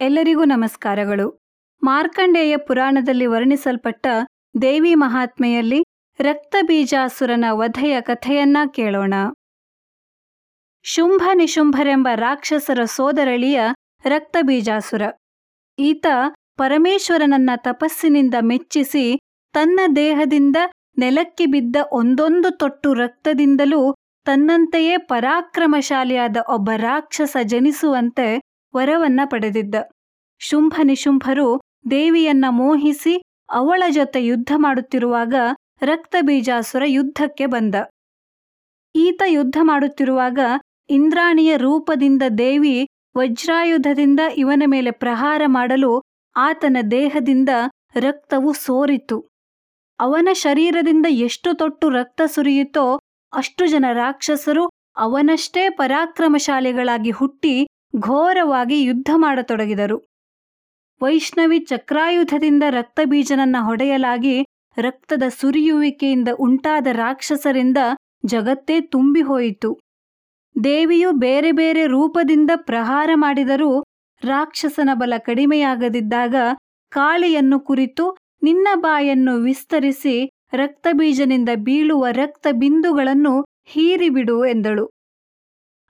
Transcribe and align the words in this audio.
ಎಲ್ಲರಿಗೂ 0.00 0.44
ನಮಸ್ಕಾರಗಳು. 0.44 1.40
ಮಾರ್ಕಂಡೇಯ 1.82 2.56
ಪುರಾಣದಲ್ಲಿ 2.56 3.26
ವರ್ಣಿಸಲ್ಪಟ್ಟ 3.26 4.06
ದೇವಿ 4.62 4.94
ಮಹಾತ್ಮೆಯಲ್ಲಿ 4.94 5.84
ರಕ್ತಬೀಜಾಸುರನ 6.20 7.44
ವಧೆಯ 7.50 8.00
ಕಥೆಯನ್ನ 8.00 8.56
ಕೇಳೋಣ. 8.74 9.14
ಶುಂಭ 10.82 11.22
ನಿಶುಂಭರೆಂಬ 11.34 12.08
ರಾಕ್ಷಸರ 12.14 12.84
ಸೋದರಳಿಯ 12.84 13.60
ರಕ್ತಬೀಜಾಸುರ. 14.04 15.02
ಈತ 15.78 16.06
ಪರಮೇಶ್ವರನನ್ನ 16.56 17.50
ತಪಸ್ಸಿನಿಂದ 17.56 18.34
ಮೆಚ್ಚಿಸಿ 18.40 19.18
ತನ್ನ 19.52 19.80
ದೇಹದಿಂದ 19.96 20.56
ನೆಲಕ್ಕೆ 20.98 21.46
ಬಿದ್ದ 21.46 21.76
ಒಂದೊಂದು 21.92 22.50
ತೊಟ್ಟು 22.50 22.94
ರಕ್ತದಿಂದಲೂ 22.94 23.94
ತನ್ನಂತೆಯೇ 24.24 24.96
ಪರಾಕ್ರಮಶಾಲಿಯಾದ 24.96 26.36
ಒಬ್ಬ 26.48 26.70
ರಾಕ್ಷಸ 26.76 27.36
ಜನಿಸುವಂತೆ 27.42 28.40
ವರವನ್ನ 28.76 29.20
ಪಡೆದಿದ್ದ. 29.24 29.74
ಶುಂಭ 30.40 30.74
ನಿಶುಂಭರು 30.82 31.60
ದೇವಿಯನ್ನ 31.90 32.44
ಮೋಹಿಸಿ 32.50 33.14
ಅವಳ 33.50 33.82
ಜೊತೆ 33.88 34.24
ಯುದ್ಧ 34.24 34.52
ಮಾಡುತ್ತಿರುವಾಗ 34.56 35.34
ರಕ್ತಬೀಜಾಸುರ 35.82 36.82
ಯುದ್ಧಕ್ಕೆ 36.86 37.46
ಬಂದ. 37.46 37.74
ಈತ 38.94 39.22
ಯುದ್ಧ 39.26 39.58
ಮಾಡುತ್ತಿರುವಾಗ 39.62 40.38
ಇಂದ್ರಾಣಿಯ 40.90 41.56
ರೂಪದಿಂದ 41.56 42.22
ದೇವಿ 42.38 42.76
ವಜ್ರಾಯುಧದಿಂದ 43.16 44.20
ಇವನ 44.36 44.62
ಮೇಲೆ 44.66 44.90
ಪ್ರಹಾರ 44.90 45.42
ಮಾಡಲು 45.46 45.92
ಆತನ 46.36 46.76
ದೇಹದಿಂದ 46.90 47.48
ರಕ್ತವು 47.96 48.52
ಸೋರಿತು. 48.52 49.18
ಅವನ 50.00 50.28
ಶರೀರದಿಂದ 50.32 51.06
ಎಷ್ಟು 51.10 51.54
ತೊಟ್ಟು 51.54 51.88
ರಕ್ತ 51.88 52.20
ಸುರಿಯಿತೋ 52.26 52.86
ಅಷ್ಟು 53.32 53.66
ಜನ 53.66 53.84
ರಾಕ್ಷಸರು 53.92 54.64
ಅವನಷ್ಟೇ 54.96 55.68
ಪರಾಕ್ರಮಶಾಲಿಗಳಾಗಿ 55.68 57.10
ಹುಟ್ಟಿ 57.10 57.54
ಘೋರವಾಗಿ 58.00 58.82
ಯುದ್ಧ 58.82 59.10
ಮಾಡತೊಡಗಿದರು. 59.16 59.98
ವೈಷ್ಣವಿ 61.02 61.58
ಚಕ್ರಾಯುಧದಿಂದ 61.58 62.62
ರಕ್ತಬೀಜನನ್ನ 62.70 63.56
ಹೊಡೆಯಲಾಗಿ 63.60 64.46
ರಕ್ತದ 64.78 65.22
ಸುರಿಯುವಿಕೆಯಿಂದ 65.28 66.28
ಉಂಟಾದ 66.38 66.86
ರಾಕ್ಷಸರಿಂದ 66.92 67.78
ಜಗತ್ತೇ 68.26 68.80
ತುಂಬಿ 68.80 69.22
ಹೋಯಿತು 69.22 69.78
ದೇವಿಯು 70.64 71.12
ಬೇರೆ 71.12 71.52
ಬೇರೆ 71.52 71.86
ರೂಪದಿಂದ 71.86 72.50
ಪ್ರಹಾರ 72.56 73.10
ಮಾಡಿದರೂ 73.14 73.84
ರಾಕ್ಷಸನ 74.24 74.90
ಬಲ 74.94 75.12
ಕಡಿಮೆಯಾಗದಿದ್ದಾಗ 75.18 76.34
ಕಾಳಿಯನ್ನು 76.88 77.60
ಕುರಿತು 77.60 78.16
ನಿನ್ನ 78.42 78.68
ಬಾಯನ್ನು 78.74 79.36
ವಿಸ್ತರಿಸಿ 79.36 80.30
ರಕ್ತಬೀಜನಿಂದ 80.52 81.48
ಬೀಳುವ 81.56 82.06
ರಕ್ತ 82.10 82.46
ಬಿಂದುಗಳನ್ನು 82.52 83.44
ಹೀರಿಬಿಡು 83.66 84.46
ಎಂದಳು. 84.46 84.90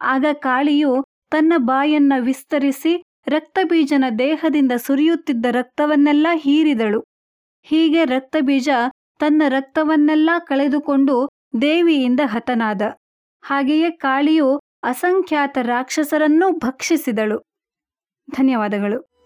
ಆಗ 0.01 0.27
ಕಾಳಿಯು 0.33 1.05
ತನ್ನ 1.31 1.53
ಬಾಯನ್ನ 1.57 2.13
ವಿಸ್ತರಿಸಿ 2.19 3.03
ರಕ್ತಬೀಜನ 3.29 4.05
ದೇಹದಿಂದ 4.19 4.73
ಸುರಿಯುತ್ತಿದ್ದ 4.77 5.47
ರಕ್ತವನ್ನೆಲ್ಲ 5.51 6.27
ಹೀರಿದಳು. 6.35 7.05
ಹೀಗೆ 7.63 8.05
ರಕ್ತಬೀಜ 8.05 8.69
ತನ್ನ 9.19 9.43
ರಕ್ತವನ್ನೆಲ್ಲ 9.49 10.31
ಕಳೆದುಕೊಂಡು 10.39 11.29
ದೇವಿಯಿಂದ 11.63 12.21
ಹತನಾದ. 12.25 12.83
ಹಾಗೆಯೇ 13.43 13.91
ಕಾಳಿಯು 13.91 14.61
ಅಸಂಖ್ಯಾತ 14.83 15.59
ರಾಕ್ಷಸರನ್ನೂ 15.63 16.51
ಭಕ್ಷಿಸಿದಳು. 16.51 17.39
ಧನ್ಯವಾದಗಳು. 18.31 19.18